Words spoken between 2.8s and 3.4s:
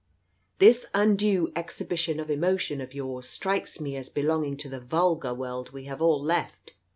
of yours